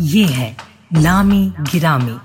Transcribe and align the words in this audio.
ये 0.00 0.24
है 0.24 0.56
नामी 0.92 1.52
गिरामी। 1.60 2.18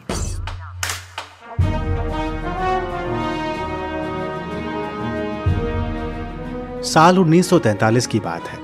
साल 6.83 7.17
1943 7.17 8.07
की 8.07 8.19
बात 8.19 8.47
है। 8.47 8.57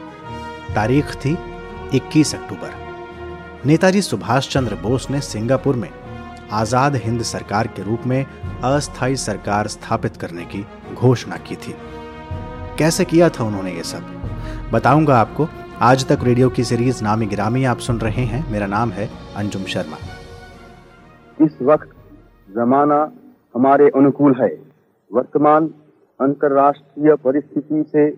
तारीख 0.75 1.15
थी 1.15 1.37
21 1.93 2.35
अक्टूबर। 2.35 2.73
नेताजी 3.65 4.01
सुभाष 4.01 4.49
चंद्र 4.49 4.75
बोस 4.75 5.09
ने 5.09 5.21
सिंगापुर 5.21 5.75
में 5.75 5.89
आज़ाद 6.51 6.95
हिंद 6.95 7.21
सरकार 7.21 7.67
के 7.67 7.83
रूप 7.83 8.07
में 8.07 8.25
अस्थायी 8.63 9.15
सरकार 9.15 9.67
स्थापित 9.67 10.17
करने 10.17 10.45
की 10.45 10.65
घोषणा 10.93 11.37
की 11.37 11.55
थी। 11.55 11.75
कैसे 12.79 13.05
किया 13.05 13.29
था 13.29 13.43
उन्होंने 13.43 13.71
ये 13.71 13.83
सब? 13.83 14.01
बताऊँगा 14.71 15.19
आपको 15.19 15.49
आज 15.81 16.07
तक 16.11 16.17
रेडियो 16.23 16.49
की 16.49 16.63
सीरीज़ 16.63 17.03
नामी 17.03 17.25
गिरामी 17.25 17.63
आप 17.63 17.77
सुन 17.77 17.97
रहे 17.97 18.21
हैं। 18.21 18.51
मेरा 18.51 18.65
नाम 18.65 18.89
है 18.89 19.09
अंजुम 19.35 19.63
शर्मा। 19.63 19.97
इस 21.45 21.61
वक्त 21.61 21.89
जमाना 22.55 23.11
हमारे 23.55 23.89
अनुकूल 23.89 24.35
है। 24.41 24.61
वर्तमान 25.13 25.67
अंतर्राष्ट्रीय 26.21 27.15
परिस्थिति 27.15 27.83
से 27.91 28.17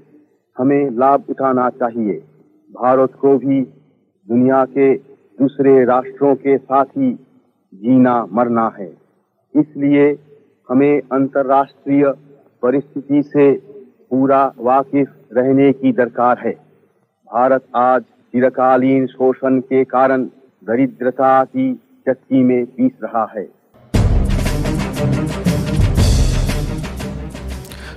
हमें 0.57 0.89
लाभ 0.89 1.23
उठाना 1.29 1.69
चाहिए। 1.69 2.23
भारत 2.71 3.13
को 3.21 3.37
भी 3.37 3.61
दुनिया 4.29 4.65
के 4.65 4.95
दूसरे 5.39 5.85
राष्ट्रों 5.85 6.35
के 6.35 6.57
साथ 6.57 6.85
ही 6.85 7.13
जीना 7.73 8.25
मरना 8.25 8.71
है। 8.79 8.97
इसलिए 9.55 10.19
हमें 10.69 11.01
अंतर्राष्ट्रीय 11.11 12.13
परिस्थिति 12.61 13.23
से 13.23 13.51
पूरा 14.09 14.53
वाकिफ 14.57 15.11
रहने 15.33 15.73
की 15.73 15.91
दरकार 15.91 16.39
है। 16.39 16.70
भारत 17.33 17.63
आज 17.75 18.01
चिरकालीन 18.01 19.05
शोषण 19.07 19.59
के 19.59 19.83
कारण 19.83 20.23
दरिद्रता 20.63 21.43
की 21.43 21.73
चक्की 22.07 22.41
में 22.43 22.65
पीस 22.65 22.91
रहा 23.03 23.23
है। 23.35 23.43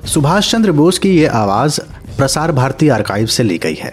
सुभाष 0.07 0.51
चंद्र 0.53 0.73
बोस 0.73 0.99
की 0.99 1.11
ये 1.11 1.27
आवाज़ 1.27 1.81
प्रसार 2.19 2.53
भारती 2.53 2.89
आर्काइव 2.89 3.27
से 3.27 3.43
ली 3.43 3.59
गई 3.59 3.75
है। 3.75 3.93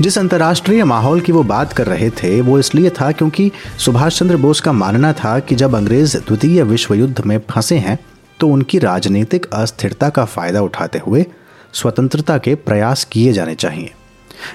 जिस 0.00 0.18
अंतर्राष्ट्रीय 0.18 0.84
माहौल 0.84 1.20
की 1.20 1.32
वो 1.32 1.42
बात 1.44 1.72
कर 1.72 1.86
रहे 1.86 2.10
थे, 2.12 2.40
वो 2.40 2.58
इसलिए 2.58 2.90
था 2.90 3.12
क्योंकि 3.12 3.50
सुभाष 3.78 4.18
चंद्र 4.18 4.36
बोस 4.36 4.60
का 4.60 4.72
मानना 4.72 5.12
था 5.14 5.38
कि 5.38 5.54
जब 5.54 5.74
अंग्रेज़ 5.74 6.18
द्वितीय 6.18 6.62
विश्व 6.64 6.94
युद्ध 6.94 7.24
में 7.26 7.38
फंसे 7.50 7.78
हैं 7.78 7.98
तो 8.40 8.48
उनकी 8.48 8.78
राजनीतिक 8.80 9.46
अस्थिरता 9.54 10.08
का 10.10 10.24
फ़ायदा 10.26 10.60
उठाते 10.60 10.98
हुए 10.98 11.24
स्वतंत्रता 11.72 12.38
के 12.38 12.54
प्रयास 12.54 13.04
किए 13.04 13.32
जाने 13.32 13.54
चाहिए। 13.54 13.92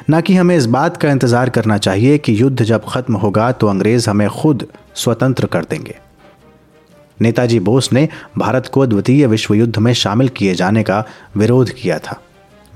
न 0.09 0.21
कि 0.21 0.35
हमें 0.35 0.55
इस 0.57 0.66
बात 0.66 0.97
का 0.97 1.11
इंतज़ार 1.11 1.49
करना 1.49 1.77
चाहिए 1.77 2.17
कि 2.17 2.41
युद्ध 2.41 2.63
जब 2.63 2.85
खत्म 2.89 3.16
होगा 3.16 3.52
तो 3.52 3.67
अंग्रेज़ 3.67 4.09
हमें 4.09 4.27
खुद 4.29 4.67
स्वतंत्र 4.95 5.45
कर 5.45 5.66
देंगे। 5.66 5.95
नेताजी 7.21 7.59
बोस 7.59 7.91
ने 7.94 8.07
भारत 8.38 8.67
को 8.67 8.85
द्वितीय 8.85 9.25
विश्व 9.27 9.53
युद्ध 9.53 9.77
में 9.77 9.94
शामिल 9.94 10.27
किए 10.27 10.53
जाने 10.55 10.83
का 10.83 11.03
विरोध 11.38 11.69
किया 11.69 12.00
था। 12.00 12.22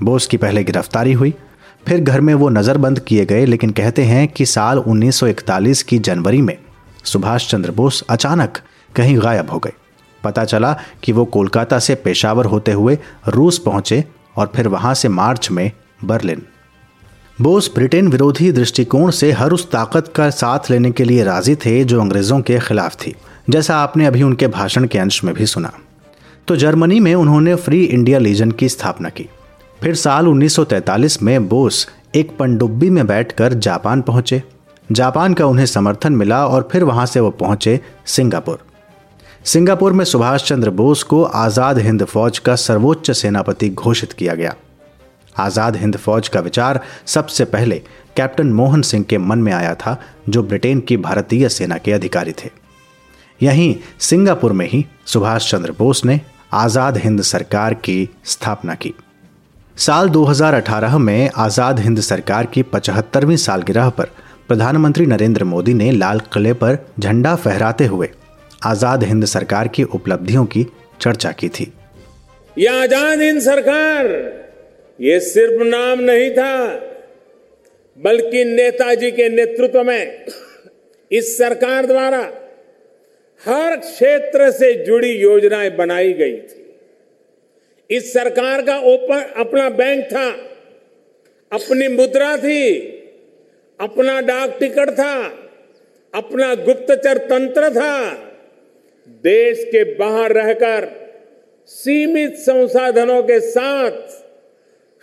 बोस 0.02 0.26
की 0.26 0.36
पहले 0.36 0.64
गिरफ्तारी 0.64 1.12
हुई, 1.12 1.34
फिर 1.86 2.00
घर 2.00 2.20
में 2.20 2.34
वो 2.34 2.48
नज़रबंद 2.48 2.98
किए 2.98 3.24
गए, 3.26 3.44
लेकिन 3.46 3.70
कहते 3.70 4.02
हैं 4.02 4.26
कि 4.28 4.46
साल 4.46 4.78
1941 4.78 5.82
की 5.82 5.98
जनवरी 5.98 6.40
में 6.40 6.56
सुभाष 7.04 7.50
चंद्र 7.50 7.70
बोस 7.70 8.02
अचानक 8.10 8.58
कहीं 8.96 9.18
गायब 9.18 9.50
हो 9.50 9.58
गए। 9.58 9.72
पता 10.24 10.44
चला 10.44 10.76
कि 11.02 11.12
वो 11.12 11.24
कोलकाता 11.24 11.78
से 11.78 11.94
पेशावर 11.94 12.44
होते 12.44 12.72
हुए 12.72 12.98
रूस 13.28 13.58
पहुँचे 13.58 14.04
और 14.36 14.52
फिर 14.56 14.68
वहाँ 14.68 14.94
से 14.94 15.08
मार्च 15.08 15.50
में 15.50 15.70
बर्लिन। 16.04 16.42
बोस 17.40 17.70
ब्रिटेन 17.74 18.08
विरोधी 18.08 18.50
दृष्टिकोण 18.52 19.10
से 19.10 19.30
हर 19.32 19.52
उस 19.52 19.70
ताकत 19.70 20.12
का 20.16 20.28
साथ 20.30 20.70
लेने 20.70 20.90
के 20.90 21.04
लिए 21.04 21.22
राज़ी 21.24 21.54
थे 21.56 21.82
जो 21.84 22.00
अंग्रेज़ों 22.00 22.40
के 22.40 22.58
खिलाफ 22.58 22.94
थी, 22.96 23.14
जैसा 23.50 23.76
आपने 23.76 24.06
अभी 24.06 24.22
उनके 24.22 24.46
भाषण 24.46 24.86
के 24.86 24.98
अंश 24.98 25.22
में 25.24 25.32
भी 25.34 25.46
सुना। 25.46 25.72
तो 26.48 26.56
जर्मनी 26.56 26.98
में 27.00 27.14
उन्होंने 27.14 27.54
फ्री 27.54 27.82
इंडिया 27.84 28.18
लीजन 28.18 28.50
की 28.50 28.68
स्थापना 28.68 29.08
की। 29.08 29.28
फिर 29.80 29.94
साल 29.94 30.26
1943 30.28 31.20
में 31.22 31.48
बोस 31.48 31.86
एक 32.14 32.36
पनडुब्बी 32.38 32.90
में 32.90 33.06
बैठकर 33.06 33.54
जापान 33.54 34.02
पहुँचे। 34.02 34.42
जापान 34.88 35.34
का 35.34 35.46
उन्हें 35.46 35.66
समर्थन 35.66 36.12
मिला 36.12 36.46
और 36.46 36.68
फिर 36.72 36.84
वहाँ 36.84 37.06
से 37.06 37.20
वो 37.20 37.30
पहुँचे 37.30 37.78
सिंगापुर। 38.06 38.64
सिंगापुर 39.44 39.92
में 39.92 40.04
सुभाष 40.04 40.44
चंद्र 40.44 40.70
बोस 40.72 41.02
को 41.02 41.22
आज़ाद 41.24 41.78
हिंद 41.78 42.04
फौज 42.04 42.38
का 42.38 42.56
सर्वोच्च 42.56 43.10
सेनापति 43.10 43.68
घोषित 43.68 44.12
किया 44.12 44.34
गया। 44.34 44.54
आज़ाद 45.36 45.76
हिंद 45.76 45.96
फौज 45.96 46.28
का 46.28 46.40
विचार 46.40 46.80
सबसे 47.06 47.44
पहले 47.46 47.82
कैप्टन 48.16 48.52
मोहन 48.52 48.82
सिंह 48.82 49.04
के 49.04 49.18
मन 49.18 49.38
में 49.38 49.52
आया 49.52 49.74
था, 49.74 49.96
जो 50.28 50.42
ब्रिटेन 50.42 50.80
की 50.80 50.96
भारतीय 50.98 51.48
सेना 51.48 51.78
के 51.78 51.92
अधिकारी 51.92 52.32
थे। 52.32 52.50
यहीं 53.40 53.74
सिंगापुर 54.00 54.52
में 54.52 54.68
ही 54.68 54.84
सुभाष 55.06 55.50
चंद्र 55.50 55.72
बोस 55.72 56.04
ने 56.04 56.20
आज़ाद 56.54 56.96
हिंद 56.96 57.22
सरकार 57.22 57.74
की 57.74 58.08
स्थापना 58.24 58.74
की। 58.74 58.94
साल 59.76 60.08
2018 60.08 60.96
में 60.98 61.30
आज़ाद 61.36 61.78
हिंद 61.80 62.00
सरकार 62.00 62.46
की 62.46 62.62
पचहत्तरवीं 62.62 63.36
सालगिरह 63.36 63.88
पर 63.90 64.10
प्रधानमंत्री 64.48 65.06
नरेंद्र 65.06 65.44
मोदी 65.44 65.74
ने 65.74 65.90
लाल 65.90 66.20
किले 66.32 66.52
पर 66.52 66.78
झंडा 67.00 67.34
फहराते 67.36 67.86
हुए 67.86 68.08
आज़ाद 68.64 69.04
हिंद 69.04 69.24
सरकार 69.24 69.68
की 69.68 69.82
उपलब्धियों 69.84 70.44
की 70.44 70.66
चर्चा 71.00 71.32
की 71.32 71.48
थी। 71.48 71.72
यह 72.56 72.82
आज़ाद 72.82 73.20
हिंद 73.20 73.40
सरकार 73.40 74.06
ये 75.00 75.20
सिर्फ़ 75.20 75.62
नाम 75.62 76.00
नहीं 76.00 76.30
था, 76.30 76.74
बल्कि 77.98 78.44
नेताजी 78.44 79.10
के 79.10 79.28
नेतृत्व 79.28 79.82
में 79.82 80.26
इस 81.10 81.38
सरकार 81.38 81.86
द्वारा 81.86 82.20
हर 83.46 83.76
क्षेत्र 83.76 84.50
से 84.50 84.72
जुड़ी 84.74 85.10
योजनाएँ 85.10 85.70
बनाई 85.70 86.12
गई 86.12 86.36
थी। 86.36 86.60
इस 87.90 88.12
सरकार 88.12 88.62
का 88.62 88.78
ओपन 88.78 89.22
अपना 89.36 89.68
बैंक 89.70 90.04
था, 90.04 90.28
अपनी 91.52 91.88
मुद्रा 91.88 92.36
थी, 92.36 92.78
अपना 93.80 94.20
डाक 94.20 94.56
टिकट 94.60 94.90
था, 94.90 95.22
अपना 96.14 96.54
गुप्तचर 96.54 97.18
तंत्र 97.18 97.70
था। 97.70 98.12
देश 99.24 99.64
के 99.64 99.84
बाहर 99.94 100.32
रहकर 100.32 100.88
सीमित 101.66 102.36
संसाधनों 102.36 103.22
के 103.22 103.40
साथ 103.40 104.21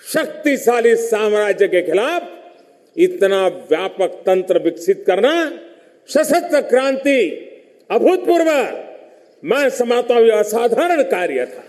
शक्तिशाली 0.09 0.95
साम्राज्य 0.97 1.67
के 1.67 1.81
खिलाफ 1.81 2.29
इतना 2.95 3.47
व्यापक 3.47 4.13
तंत्र 4.25 4.59
विकसित 4.59 5.03
करना 5.07 5.33
सशस्त्र 6.09 6.61
क्रांति 6.61 7.19
अभूतपूर्व। 7.89 8.49
मैं 9.43 9.69
समाता 9.71 10.15
हूँ 10.15 10.29
असाधारण 10.31 11.01
कार्य 11.11 11.45
था। 11.45 11.63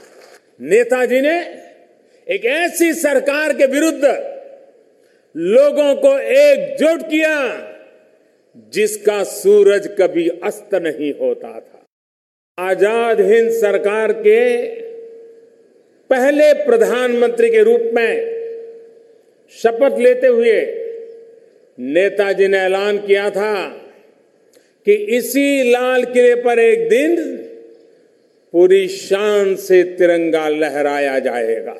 नेताजी 0.60 1.20
ने 1.20 1.38
एक 2.26 2.44
ऐसी 2.46 2.92
सरकार 2.94 3.52
के 3.52 3.66
विरुद्ध 3.66 4.04
लोगों 5.34 5.94
को 5.96 6.18
एकजुट 6.18 7.02
किया 7.10 7.36
जिसका 8.72 9.22
सूरज 9.26 9.88
कभी 10.00 10.28
अस्त 10.44 10.74
नहीं 10.76 11.12
होता 11.20 11.48
था। 11.50 11.84
आज़ाद 12.58 13.20
हिंद 13.22 13.50
सरकार 13.52 14.12
के 14.18 14.40
पहले 16.10 16.52
प्रधानमंत्री 16.64 17.50
के 17.50 17.62
रूप 17.62 17.90
में 17.94 18.12
शपथ 19.54 19.98
लेते 19.98 20.26
हुए 20.26 20.54
नेताजी 21.78 22.48
ने 22.48 22.58
ऐलान 22.58 22.98
किया 22.98 23.28
था 23.30 23.54
कि 24.86 24.94
इसी 25.18 25.70
लाल 25.70 26.04
किले 26.04 26.34
पर 26.42 26.58
एक 26.58 26.88
दिन 26.88 27.16
पूरी 28.54 28.86
शान 28.88 29.54
से 29.56 29.82
तिरंगा 29.98 30.48
लहराया 30.48 31.18
जाएगा। 31.18 31.74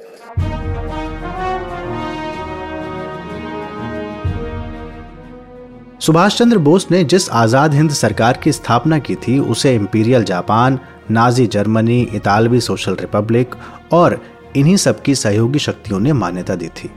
सुभाष 6.00 6.36
चंद्र 6.38 6.58
बोस 6.58 6.86
ने 6.90 7.02
जिस 7.04 7.28
आज़ाद 7.30 7.74
हिंद 7.74 7.90
सरकार 7.90 8.36
की 8.42 8.52
स्थापना 8.52 8.98
की 8.98 9.14
थी, 9.14 9.38
उसे 9.38 9.74
इंपीरियल 9.74 10.22
जापान 10.24 10.78
नाजी 11.10 11.46
जर्मनी 11.46 12.00
इतालवी 12.14 12.60
सोशल 12.60 12.94
रिपब्लिक 12.94 13.54
और 13.92 14.20
इन्हीं 14.56 14.76
सब 14.76 15.02
की 15.02 15.14
सहयोगी 15.14 15.58
शक्तियों 15.58 15.98
ने 16.00 16.12
मान्यता 16.12 16.54
दी 16.54 16.68
थी। 16.68 16.90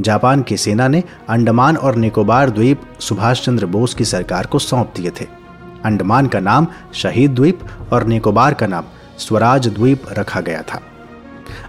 जापान 0.00 0.42
की 0.42 0.56
सेना 0.56 0.86
ने 0.88 1.02
अंडमान 1.28 1.76
और 1.76 1.96
निकोबार 1.96 2.50
द्वीप 2.50 2.82
सुभाष 3.00 3.44
चंद्र 3.44 3.66
बोस 3.66 3.94
की 3.94 4.04
सरकार 4.04 4.46
को 4.46 4.58
सौंप 4.58 4.92
दिए 4.96 5.10
थे। 5.10 5.26
अंडमान 5.84 6.26
का 6.26 6.40
नाम 6.40 6.66
शहीद 6.94 7.30
द्वीप 7.30 7.64
और 7.92 8.06
निकोबार 8.06 8.54
का 8.54 8.66
नाम 8.66 8.84
स्वराज 9.18 9.68
द्वीप 9.68 10.04
रखा 10.18 10.40
गया 10.40 10.62
था। 10.62 10.80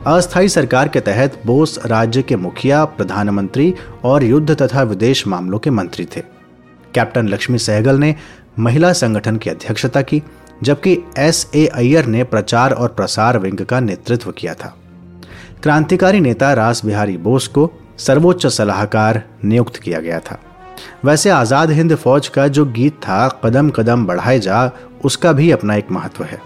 अस्थायी 0.07 0.49
सरकार 0.49 0.87
के 0.87 0.99
तहत 0.99 1.41
बोस 1.45 1.79
राज्य 1.85 2.21
के 2.21 2.35
मुखिया, 2.35 2.83
प्रधानमंत्री 2.85 3.73
और 4.03 4.23
युद्ध 4.23 4.61
तथा 4.61 4.83
विदेश 4.83 5.25
मामलों 5.27 5.59
के 5.59 5.69
मंत्री 5.69 6.05
थे। 6.05 6.23
कैप्टन 6.95 7.27
लक्ष्मी 7.27 7.57
सहगल 7.57 7.99
ने 7.99 8.15
महिला 8.59 8.93
संगठन 8.93 9.38
की 9.38 9.49
अध्यक्षता 9.49 10.01
की, 10.01 10.21
जबकि 10.63 10.97
एस 11.17 11.49
ए 11.55 11.65
अय्यर 11.65 12.05
ने 12.05 12.23
प्रचार 12.23 12.73
और 12.73 12.89
प्रसार 12.89 13.38
विंग 13.39 13.59
का 13.59 13.79
नेतृत्व 13.79 14.31
किया 14.31 14.53
था। 14.53 14.75
क्रांतिकारी 15.63 16.19
नेता 16.19 16.53
रास 16.53 16.85
बिहारी 16.85 17.17
बोस 17.17 17.47
को 17.47 17.71
सर्वोच्च 17.99 18.45
सलाहकार 18.47 19.21
नियुक्त 19.45 19.75
किया 19.75 19.99
गया 19.99 20.19
था। 20.19 20.39
वैसे 21.05 21.29
आज़ाद 21.29 21.71
हिंद 21.71 21.95
फौज 21.95 22.27
का 22.27 22.47
जो 22.47 22.65
गीत 22.65 22.93
था, 22.93 23.27
कदम 23.43 23.69
कदम 23.69 24.05
बढ़ाए 24.05 24.39
जा, 24.39 24.71
उसका 25.05 25.33
भी 25.33 25.51
अपना 25.51 25.75
एक 25.75 25.91
महत्व 25.91 26.23
है। 26.23 26.39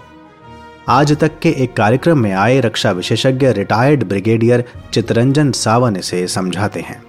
आज 0.88 1.16
तक 1.18 1.38
के 1.38 1.48
एक 1.48 1.76
कार्यक्रम 1.76 2.18
में 2.18 2.32
आए 2.32 2.60
रक्षा 2.60 2.90
विशेषज्ञ 2.90 3.52
रिटायर्ड 3.52 4.04
ब्रिगेडियर 4.04 4.64
चितरंजन 4.94 5.50
सावन 5.52 5.96
इसे 5.96 6.26
समझाते 6.28 6.80
हैं। 6.80 7.02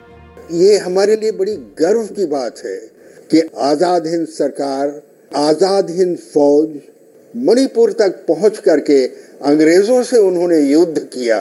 ये 0.51 0.78
हमारे 0.78 1.16
लिए 1.16 1.31
बड़ी 1.31 1.56
गर्व 1.80 2.06
की 2.07 2.25
बात 2.25 2.62
है 2.66 2.78
कि 3.29 3.41
आज़ाद 3.59 4.07
हिंद 4.07 4.27
सरकार, 4.27 5.01
आज़ाद 5.35 5.89
हिंद 5.89 6.18
फौज 6.33 6.79
मणिपुर 7.33 7.91
तक 7.91 8.24
पहुँच 8.27 8.57
करके 8.57 9.03
अंग्रेज़ों 9.45 10.01
से 10.03 10.18
उन्होंने 10.18 10.59
युद्ध 10.59 11.00
किया। 11.00 11.38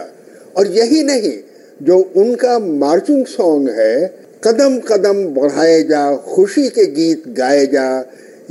और 0.56 0.66
यही 0.66 1.02
नहीं, 1.02 1.36
जो 1.82 1.98
उनका 2.16 2.58
मार्चिंग 2.58 3.24
सॉन्ग 3.26 3.68
है, 3.68 4.06
कदम 4.44 4.78
कदम 4.88 5.24
बढ़ाए 5.34 5.82
जा, 5.82 6.16
खुशी 6.16 6.68
के 6.68 6.86
गीत 6.86 7.28
गाए 7.28 7.66
जा, 7.66 7.88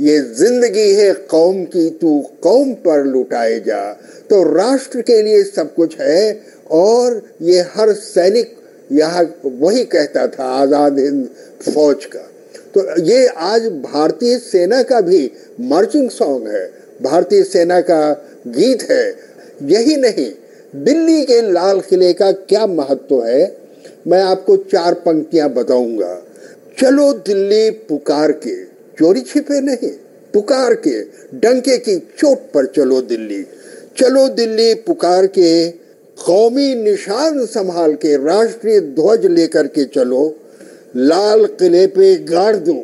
ये 0.00 0.18
ज़िंदगी 0.18 0.92
है 0.94 1.12
कौम 1.30 1.64
की, 1.64 1.88
तू 1.90 2.20
कौम 2.42 2.72
पर 2.84 3.04
लुटाए 3.04 3.58
जा। 3.60 3.82
तो 4.30 4.42
राष्ट्र 4.54 5.00
के 5.00 5.22
लिए 5.22 5.42
सब 5.44 5.74
कुछ 5.74 5.98
है, 6.00 6.40
और 6.70 7.22
ये 7.42 7.60
हर 7.74 7.92
सैनिक 7.92 8.54
यहाँ 8.92 9.24
वही 9.44 9.84
कहता 9.84 10.26
था, 10.26 10.44
आज़ाद 10.54 10.98
हिंद 10.98 11.28
फौज 11.64 12.04
का। 12.04 12.25
तो 12.76 12.82
ये 13.02 13.26
आज 13.26 13.66
भारतीय 13.82 14.38
सेना 14.38 14.82
का 14.82 15.00
भी 15.00 15.30
मार्चिंग 15.60 16.08
सॉन्ग 16.10 16.48
है। 16.48 16.64
भारतीय 17.02 17.42
सेना 17.44 17.80
का 17.80 18.00
गीत 18.46 18.82
है। 18.90 19.04
यही 19.62 19.96
नहीं, 19.96 20.30
दिल्ली 20.74 21.24
के 21.24 21.40
लाल 21.52 21.80
किले 21.80 22.12
का 22.12 22.30
क्या 22.32 22.66
महत्व 22.66 23.24
है, 23.24 23.56
मैं 24.06 24.22
आपको 24.22 24.56
चार 24.56 24.94
पंक्तियाँ 24.94 25.48
बताऊँगा। 25.50 26.14
चलो 26.78 27.12
दिल्ली 27.26 27.70
पुकार 27.88 28.32
के, 28.32 28.64
चोरी 28.98 29.20
छिपे 29.22 29.60
नहीं, 29.60 29.90
पुकार 30.34 30.74
के, 30.74 31.00
डंके 31.38 31.76
की 31.78 31.98
चोट 32.18 32.38
पर 32.52 32.66
चलो 32.66 33.00
दिल्ली। 33.02 33.42
चलो 33.98 34.28
दिल्ली 34.28 34.72
पुकार 34.74 35.26
के, 35.26 35.68
कौमी 36.18 36.74
निशान 36.74 37.44
संभाल 37.46 37.94
के, 37.94 38.16
राष्ट्रीय 38.16 38.80
ध्वज 38.80 39.26
लेकर 39.26 39.66
के 39.66 39.84
चलो। 39.84 40.34
लाल 40.98 41.44
किले 41.60 41.86
पे 41.86 42.14
गाड़ 42.24 42.56
दो। 42.58 42.74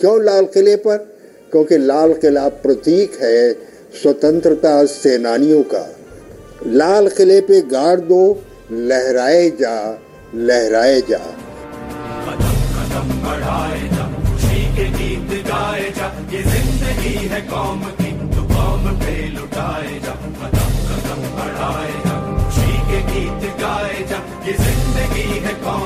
क्यों 0.00 0.14
लाल 0.24 0.44
किले 0.54 0.74
पर? 0.76 0.96
क्योंकि 1.52 1.76
लाल 1.78 2.12
किला 2.14 2.48
प्रतीक 2.62 3.18
है 3.22 3.52
स्वतंत्रता 3.94 4.74
सेनानियों 4.86 5.62
का। 5.72 5.84
लाल 6.68 7.08
किले 7.16 7.40
पे 7.48 7.60
गाड़ 7.72 7.98
दो, 8.02 8.20
लहराए 8.72 9.48
जा 9.60 9.74
लहराए 10.36 11.00
जा। 11.10 11.18
कदम 12.26 12.56
कदम 12.76 13.08
बढ़ाए 13.24 13.82
जा 13.88 14.04
गीत 14.76 15.30
गाए 15.46 15.90
जा 15.96 16.06
ये 16.32 16.42
ज़िंदगी 16.44 17.14
है 17.28 17.40
कौम 17.50 17.82
की 17.98 18.10
तो 18.34 18.42
कौम 18.48 18.82
पे 19.00 19.14
लुटाए 19.28 19.98
जा 20.04 20.14
कदम 20.38 20.72
कदम 20.88 21.20
बढ़ाए 21.36 21.94
जा 22.06 22.16
गीत 23.08 23.42
गाए 23.60 24.04
जा, 24.10 24.18
ये 24.46 24.52
ज़िंदगी 24.54 25.28
है 25.46 25.54
कौम 25.64 25.85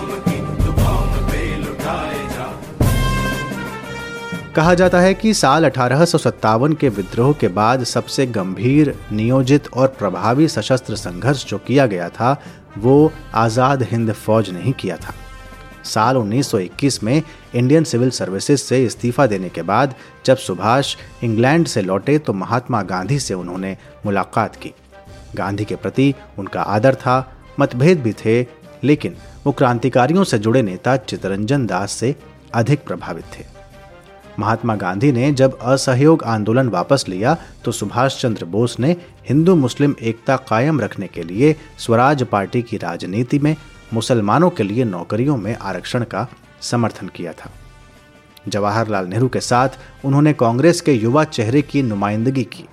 कहा 4.60 4.72
जाता 4.74 5.00
है 5.00 5.12
कि 5.14 5.32
साल 5.34 5.64
अठारह 5.64 6.04
सौ 6.04 6.18
सत्तावन 6.18 6.72
के 6.72 6.88
विद्रोह 6.88 7.32
के 7.32 7.48
बाद 7.48 7.84
सबसे 7.84 8.24
गंभीर, 8.26 8.92
नियोजित 9.12 9.68
और 9.72 9.86
प्रभावी 9.98 10.48
सशस्त्र 10.48 10.96
संघर्ष 10.96 11.44
जो 11.46 11.58
किया 11.58 11.86
गया 11.86 12.08
था, 12.08 12.32
वो 12.78 13.12
आज़ाद 13.34 13.82
हिंद 13.82 14.12
फौज 14.12 14.50
ने 14.50 14.62
ही 14.62 14.72
किया 14.72 14.96
था। 14.96 15.14
साल 15.84 16.16
1921 16.16 17.02
में 17.02 17.22
इंडियन 17.54 17.84
सिविल 17.84 18.10
सर्विसेज़ 18.10 18.60
से 18.60 18.82
इस्तीफा 18.84 19.26
देने 19.26 19.48
के 19.48 19.62
बाद 19.62 19.94
जब 20.24 20.36
सुभाष 20.36 20.94
इंग्लैंड 21.24 21.66
से 21.66 21.82
लौटे 21.82 22.18
तो 22.18 22.32
महात्मा 22.32 22.82
गांधी 22.82 23.18
से 23.18 23.34
उन्होंने 23.34 23.76
मुलाकात 24.06 24.56
की। 24.56 24.72
गांधी 25.36 25.64
के 25.64 25.76
प्रति 25.76 26.14
उनका 26.38 26.62
आदर 26.62 26.94
था, 26.94 27.32
मतभेद 27.60 28.02
भी 28.02 28.12
थे, 28.24 28.42
लेकिन 28.84 29.16
वो 29.46 29.52
क्रांतिकारियों 29.52 30.24
से 30.24 30.38
जुड़े 30.38 30.62
नेता 30.62 30.96
चितरंजन 30.96 31.66
दास 31.66 31.92
से 31.92 32.14
अधिक 32.54 32.84
प्रभावित 32.84 33.24
थे। 33.38 33.59
महात्मा 34.38 34.74
गांधी 34.74 35.12
ने 35.12 35.32
जब 35.32 35.58
असहयोग 35.58 36.24
आंदोलन 36.24 36.68
वापस 36.68 37.04
लिया 37.08 37.36
तो 37.64 37.72
सुभाष 37.72 38.20
चंद्र 38.20 38.44
बोस 38.44 38.78
ने 38.80 38.96
हिंदू 39.28 39.54
मुस्लिम 39.54 39.94
एकता 40.02 40.36
कायम 40.36 40.80
रखने 40.80 41.06
के 41.06 41.22
लिए 41.22 41.56
स्वराज 41.78 42.22
पार्टी 42.22 42.62
की 42.62 42.76
राजनीति 42.76 43.38
में 43.38 43.54
मुसलमानों 43.92 44.50
के 44.50 44.62
लिए 44.62 44.84
नौकरियों 44.84 45.36
में 45.36 45.56
आरक्षण 45.56 46.04
का 46.04 46.26
समर्थन 46.62 47.08
किया 47.08 47.32
था। 47.32 47.50
जवाहरलाल 48.48 49.06
नेहरू 49.06 49.28
के 49.28 49.40
साथ 49.40 49.68
उन्होंने 50.04 50.32
कांग्रेस 50.32 50.80
के 50.80 50.92
युवा 50.92 51.24
चेहरे 51.24 51.62
की 51.62 51.82
नुमाइंदगी 51.82 52.44
की। 52.44 52.64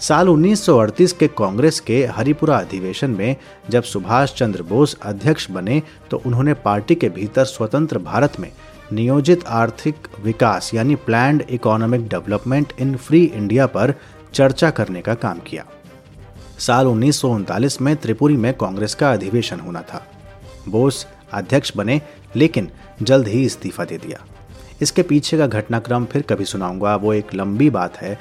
साल 0.00 0.28
1938 0.28 1.12
के 1.12 1.26
कांग्रेस 1.28 1.80
के 1.80 2.04
हरिपुरा 2.06 2.56
अधिवेशन 2.56 3.10
में 3.10 3.36
जब 3.70 3.82
सुभाष 3.82 4.34
चंद्र 4.34 4.62
बोस 4.62 4.96
अध्यक्ष 5.02 5.50
बने 5.50 5.82
तो 6.10 6.22
उन्होंने 6.26 6.54
पार्टी 6.54 6.94
के 6.94 7.08
भीतर 7.08 7.44
स्वतंत्र 7.44 7.98
भारत 7.98 8.40
में 8.40 8.50
नियोजित 8.92 9.44
आर्थिक 9.46 9.94
विकास 10.24 10.74
यानी 10.74 10.94
planned 10.94 11.42
economic 11.50 12.08
development 12.08 12.72
in 12.78 12.96
free 12.96 13.24
India 13.24 13.66
पर 13.66 13.94
चर्चा 14.34 14.70
करने 14.70 15.00
का 15.00 15.14
काम 15.14 15.38
किया। 15.38 15.64
साल 16.58 16.86
उन्नीस 16.86 17.20
सौ 17.20 17.28
उनतालीस 17.28 17.80
में 17.80 17.96
त्रिपुरी 17.96 18.36
में 18.36 18.54
कांग्रेस 18.54 18.94
का 18.94 19.12
अधिवेशन 19.12 19.60
होना 19.60 19.82
था। 19.82 20.06
बोस 20.68 21.06
अध्यक्ष 21.32 21.76
बने, 21.76 22.02
लेकिन 22.36 22.70
जल्द 23.02 23.28
ही 23.28 23.44
इस्तीफा 23.44 23.84
दे 23.84 23.98
दिया। 23.98 24.24
इसके 24.82 25.02
पीछे 25.02 25.38
का 25.38 25.46
घटनाक्रम 25.46 26.04
फिर 26.04 26.22
कभी 26.22 26.44
सुनाऊँगा, 26.44 26.96
वो 26.96 27.14
एक 27.14 27.34
लंबी 27.34 27.70
बात 27.70 27.96
है। 27.96 28.18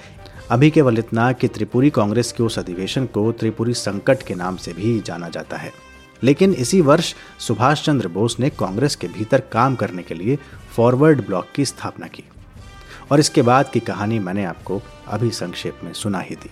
अभी 0.52 0.70
केवल 0.72 0.98
इतना 0.98 1.32
कि 1.32 1.48
त्रिपुरी 1.48 1.90
कांग्रेस 1.90 2.32
के 2.32 2.44
उस 2.44 2.60
अधिवेशन 2.60 3.06
को 3.06 3.32
त्रिपुरी 3.32 3.74
संकट 3.74 4.24
के 4.24 4.36
नाम 4.36 4.56
से 4.56 4.74
भी 4.74 5.00
जाना 5.00 5.30
जाता 5.30 5.58
है। 5.58 5.72
लेकिन 6.22 6.54
इसी 6.54 6.82
वर्ष 6.82 7.14
सुभाष 7.40 7.86
चंद्र 7.86 8.08
बोस 8.08 8.40
ने 8.40 8.50
कांग्रेस 8.50 8.96
के 8.96 9.08
भीतर 9.08 9.42
काम 9.52 9.76
करने 9.76 10.04
के 10.04 10.16
लिए 10.16 10.38
फॉरवर्ड 10.76 11.26
ब्लॉक 11.26 11.48
की 11.56 11.66
स्थापना 11.66 12.08
की। 12.08 12.24
और 13.12 13.20
इसके 13.20 13.42
बाद 13.42 13.70
की 13.70 13.80
कहानी 13.82 14.20
मैंने 14.20 14.44
आपको 14.46 14.82
अभी 15.08 15.30
संक्षेप 15.32 15.80
में 15.84 15.94
सुना 15.94 16.20
ही 16.20 16.36
दी। 16.36 16.50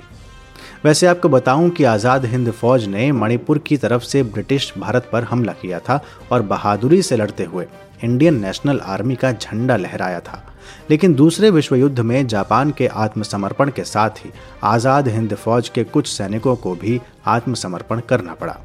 वैसे 0.86 1.08
आपको 1.08 1.30
बताऊँ 1.30 1.70
कि 1.70 1.84
आज़ाद 1.84 2.26
हिंद 2.26 2.52
फौज 2.52 2.86
ने 2.86 3.12
मणिपुर 3.12 3.58
की 3.58 3.78
तरफ़ 3.78 4.04
से 4.04 4.24
ब्रिटिश 4.24 4.72
भारत 4.78 5.10
पर 5.12 5.24
हमला 5.24 5.54
किया 5.54 5.80
था 5.80 6.00
और 6.32 6.42
बहादुरी 6.42 7.02
से 7.02 7.18
लड़ते 7.18 7.44
हुए 7.44 7.66
इंडियन 8.04 8.40
नेशनल 8.42 8.80
आर्मी 8.80 9.16
का 9.16 9.32
झंडा 9.32 9.76
लहराया 9.78 10.20
था। 10.20 10.44
लेकिन 10.90 11.14
दूसरे 11.14 11.50
विश्व 11.50 11.76
युद्ध 11.76 12.00
में 12.00 12.28
जापान 12.28 12.72
के 12.72 12.88
आत्मसमर्पण 12.88 13.70
के 13.70 13.84
साथ 13.84 14.26
ही 14.26 14.32
आज़ाद 14.64 15.08
हिंद 15.08 15.36
फौज 15.36 15.70
के 15.70 15.84
कुछ 15.84 16.08
सैनिकों 16.08 16.56
को 16.56 16.76
भी 16.76 17.00
आत्मसमर्पण 17.28 18.00
करना 18.00 18.34
पड़ा। 18.34 18.58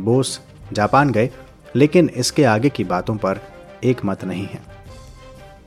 बोस 0.00 0.40
जापान 0.72 1.10
गए, 1.10 1.30
लेकिन 1.76 2.08
इसके 2.08 2.44
आगे 2.44 2.68
की 2.68 2.84
बातों 2.84 3.16
पर 3.16 3.40
एक 3.84 4.04
मत 4.04 4.24
नहीं 4.24 4.46
है। 4.46 4.76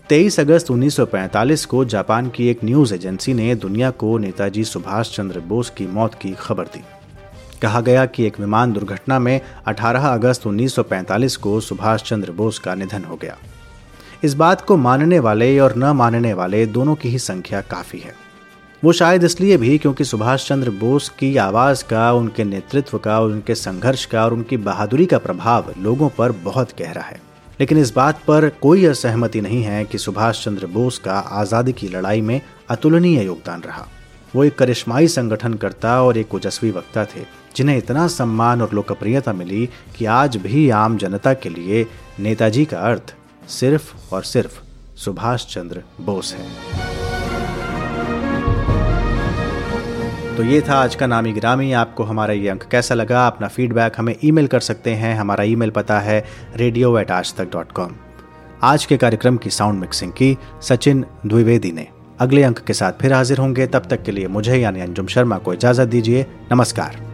23 0.10 0.40
अगस्त 0.40 0.72
1945 0.72 1.66
को 1.66 1.86
जापान 1.86 2.30
की 2.30 2.48
एक 2.48 2.64
न्यूज़ 2.64 2.94
एजेंसी 2.94 3.34
ने 3.34 3.56
दुनिया 3.56 3.92
को 3.92 4.18
नेताजी 4.18 4.64
सुभाष 4.64 5.16
चंद्र 5.16 5.40
बोस 5.40 5.70
की 5.70 5.88
मौत 5.88 6.14
की 6.14 6.32
खबर 6.40 6.64
दी। 6.64 6.84
कहा 7.62 7.82
गया 7.82 8.06
कि 8.06 8.24
एक 8.24 8.40
विमान 8.40 8.74
दुर्घटना 8.74 9.20
में 9.20 9.42
18 9.68 10.08
अगस्त 10.08 10.48
1945 10.48 11.36
को 11.36 11.60
सुभाष 11.60 12.04
चंद्र 12.04 12.32
बोस 12.32 12.60
का 12.60 12.76
निधन 12.76 13.04
हो 13.04 13.16
गया। 13.16 13.38
इस 14.24 14.34
बात 14.34 14.62
को 14.62 14.78
मानने 14.78 15.20
वाले 15.20 15.60
और 15.60 15.76
न 15.76 15.84
मानने 15.84 16.34
वाले 16.34 16.66
दोनों 16.66 16.96
की 16.96 17.10
ही 17.10 17.20
संख्या 17.20 17.62
काफ़ी 17.62 18.00
है। 18.00 18.29
वो 18.84 18.92
शायद 18.92 19.24
इसलिए 19.24 19.58
भी 19.58 19.78
क्योंकि 19.78 20.04
सुभाष 20.04 20.48
चंद्र 20.48 20.70
बोस 20.70 21.10
की 21.10 21.38
आवाज़ 21.38 21.84
का, 21.84 22.12
उनके 22.14 22.44
नेतृत्व 22.44 22.98
का, 22.98 23.20
उनके 23.20 23.56
संघर्ष 23.56 24.06
का 24.06 24.24
और 24.26 24.34
उनकी 24.34 24.58
बहादुरी 24.58 25.06
का 25.06 25.18
प्रभाव 25.18 25.74
लोगों 25.78 26.10
पर 26.10 26.32
बहुत 26.32 26.72
गहरा 26.80 27.02
है। 27.02 27.22
लेकिन 27.60 27.78
इस 27.78 27.94
बात 27.94 28.22
पर 28.28 28.50
कोई 28.50 28.86
असहमति 28.86 29.42
नहीं 29.42 29.64
है 29.64 29.86
कि 29.86 29.98
सुभाष 29.98 30.44
चंद्र 30.46 30.68
बोस 30.68 30.98
का 30.98 31.14
आज़ादी 31.14 31.74
की 31.74 31.88
लड़ाई 31.88 32.22
में 32.22 32.42
अतुलनीय 32.70 33.24
योगदान 33.26 33.62
रहा। 33.62 33.88
वो 34.36 34.44
एक 34.44 34.58
करिश्माई 34.58 35.08
संगठनकर्ता 35.08 36.02
और 36.04 36.18
एक 36.18 36.36
ओजस्वी 36.36 36.72
वक्ता 36.72 37.06
थे, 37.06 37.26
जिन्हें 37.56 37.78
इतना 37.78 38.08
सम्मान 38.08 38.62
और 38.62 38.74
लोकप्रियता 38.74 39.34
मिली 39.34 39.70
कि 39.98 40.06
आज 40.06 40.38
भी 40.38 40.70
आम 40.70 40.98
जनता 40.98 41.34
के 41.34 41.50
लिए 41.50 41.86
नेताजी 42.20 42.66
का 42.66 42.80
अर्थ 42.80 43.16
सिर्फ़ 43.50 44.16
और 44.16 44.24
सिर्फ़ 44.24 44.60
सुभाष 44.98 45.46
चंद्र 45.46 45.84
बोस 46.02 46.34
है। 46.34 47.09
तो 50.40 50.44
ये 50.44 50.62
था 50.62 50.74
आज 50.74 50.96
का 50.96 51.08
नामी 51.08 51.32
ग्रामी 51.34 51.72
आपको 51.72 52.04
हमारा 52.04 52.34
ये 52.34 52.50
अंक 52.50 52.64
कैसा 52.64 52.96
लगा? 52.96 53.28
अपना 53.28 53.48
फीडबैक 53.48 53.94
हमें 53.98 54.16
ईमेल 54.24 54.48
कर 54.48 54.60
सकते 54.60 54.94
हैं। 54.94 55.16
हमारा 55.16 55.44
ईमेल 55.44 55.70
पता 55.70 56.00
है 56.00 56.24
रेडियो 56.56 57.00
एट 57.00 57.12
आज 57.12 57.34
तक 57.36 57.52
डॉट 57.52 57.72
कॉम 57.72 57.92
आज 58.64 58.86
के 58.86 58.98
कार्यक्रम 58.98 59.38
की 59.38 59.50
साउंड 59.50 59.80
मिक्सिंग 59.80 60.12
की 60.12 60.38
सचिन 60.62 61.06
द्विवेदी 61.26 61.72
ने। 61.72 61.88
अगले 62.20 62.44
अंक 62.44 62.60
के 62.60 62.74
साथ 62.74 63.02
फिर 63.02 63.14
हाजिर 63.14 63.38
होंगे। 63.38 63.68
तब 63.68 63.88
तक 63.90 64.04
के 64.04 64.12
लिए 64.12 64.28
मुझे 64.28 64.56
यानी 64.56 64.82
अंजुम 64.82 65.08
शर्मा 65.08 65.38
को 65.38 65.54
इजाज़त 65.54 65.88
दीजिए। 65.88 66.26
नमस्कार। 66.52 67.09